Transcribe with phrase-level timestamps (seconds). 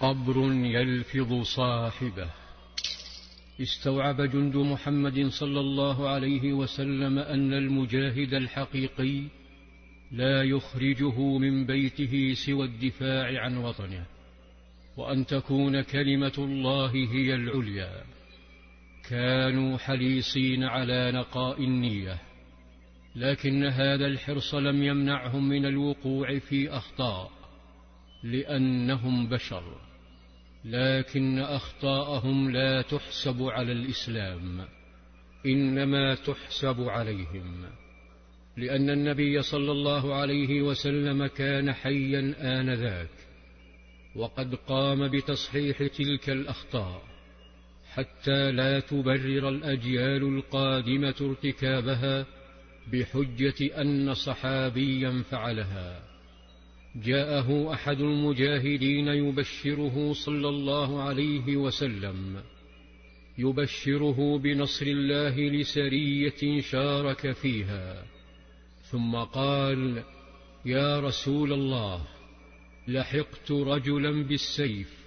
[0.00, 2.30] قبر يلفظ صاحبه.
[3.60, 9.22] استوعب جند محمد صلى الله عليه وسلم أن المجاهد الحقيقي
[10.12, 14.06] لا يخرجه من بيته سوى الدفاع عن وطنه
[14.96, 18.04] وأن تكون كلمة الله هي العليا.
[19.08, 22.18] كانوا حريصين على نقاء النية
[23.16, 27.30] لكن هذا الحرص لم يمنعهم من الوقوع في أخطاء
[28.22, 29.87] لأنهم بشر.
[30.68, 34.68] لكن أخطاءهم لا تحسب على الإسلام
[35.46, 37.64] إنما تحسب عليهم
[38.56, 43.10] لأن النبي صلى الله عليه وسلم كان حيا آنذاك
[44.16, 47.02] وقد قام بتصحيح تلك الأخطاء
[47.92, 52.26] حتى لا تبرر الأجيال القادمة ارتكابها
[52.92, 56.02] بحجة أن صحابيا فعلها.
[57.04, 62.42] جاءه أحد المجاهدين يبشره صلى الله عليه وسلم
[63.38, 68.04] يبشره بنصر الله لسرية شارك فيها
[68.90, 70.02] ثم قال
[70.64, 72.06] يا رسول الله
[72.88, 74.98] لحقت رجلا بالسيف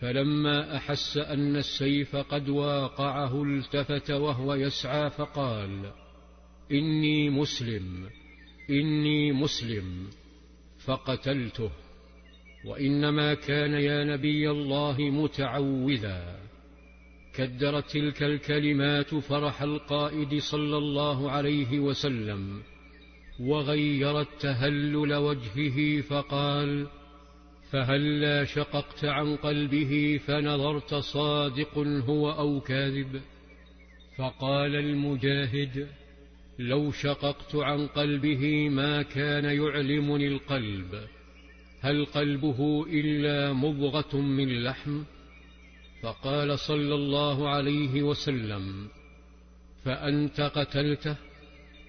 [0.00, 5.92] فلما أحس أن السيف قد واقعه التفت وهو يسعى فقال
[6.72, 8.08] إني مسلم
[8.70, 10.08] إني مسلم
[10.86, 11.70] فقتلته.
[12.64, 16.44] وإنما كان يا نبي الله متعوذا.
[17.34, 22.62] كدرت تلك الكلمات فرح القائد صلى الله عليه وسلم
[23.40, 26.86] وغيرت تهلل وجهه فقال
[27.70, 33.20] فهلا شققت عن قلبه فنظرت صادق هو أو كاذب؟
[34.18, 35.88] فقال المجاهد
[36.58, 41.00] لو شققت عن قلبه ما كان يعلمني القلب
[41.80, 45.02] هل قلبه إلا مضغة من لحم؟
[46.02, 48.88] فقال صلى الله عليه وسلم
[49.84, 51.16] فأنت قتلته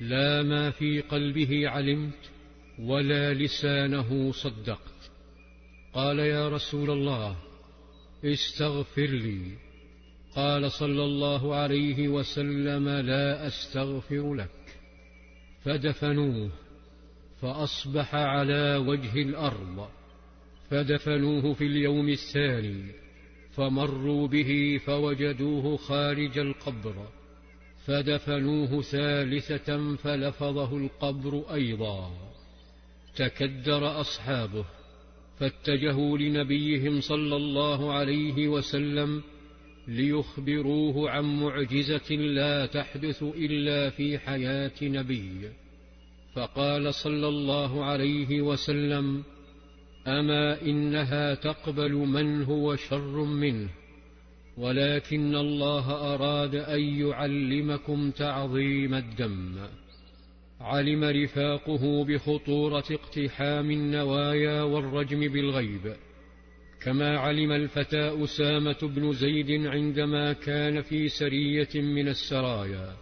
[0.00, 2.30] لا ما في قلبه علمت
[2.78, 5.10] ولا لسانه صدقت.
[5.92, 7.36] قال يا رسول الله
[8.24, 9.56] استغفر لي.
[10.36, 14.78] قال صلى الله عليه وسلم لا أستغفر لك.
[15.64, 16.50] فدفنوه
[17.40, 19.88] فأصبح على وجه الأرض.
[20.70, 22.92] فدفنوه في اليوم الثاني
[23.52, 27.08] فمروا به فوجدوه خارج القبر.
[27.86, 32.10] فدفنوه ثالثة فلفظه القبر أيضا.
[33.16, 34.64] تكدر أصحابه
[35.38, 39.22] فاتجهوا لنبيهم صلى الله عليه وسلم
[39.88, 45.50] ليخبروه عن معجزة لا تحدث إلا في حياة نبي.
[46.34, 49.22] فقال صلى الله عليه وسلم
[50.06, 53.68] أما إنها تقبل من هو شر منه
[54.56, 59.56] ولكن الله أراد أن يعلمكم تعظيم الدم.
[60.60, 65.96] علم رفاقه بخطورة اقتحام النوايا والرجم بالغيب.
[66.84, 72.92] كما علم الفتى أسامة بن زيد عندما كان في سرية من السرايا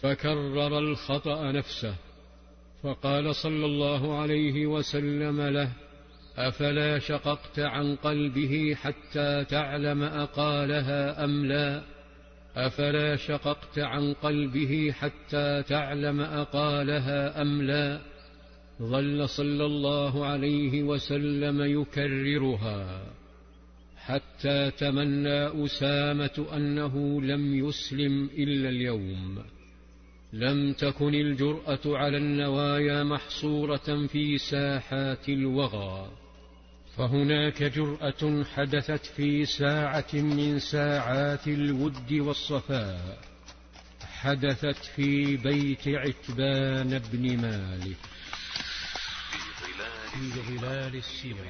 [0.00, 1.94] فكرر الخطأ نفسه
[2.82, 5.72] فقال صلى الله عليه وسلم له
[6.36, 11.82] أفلا شققت عن قلبه حتى تعلم أقالها أم لا؟
[12.56, 18.00] أفلا شققت عن قلبه حتى تعلم أقالها أم لا؟
[18.82, 23.06] ظل صلى الله عليه وسلم يكررها
[23.96, 29.38] حتى تمنى أسامة أنه لم يسلم إلا اليوم.
[30.32, 36.10] لم تكن الجرأة على النوايا محصورة في ساحات الوغى.
[36.96, 43.18] فهناك جرأة حدثت في ساعة من ساعات الود والصفاء
[44.00, 48.15] حدثت في بيت عتبان بن مالك.
[50.16, 51.46] في ظلال السور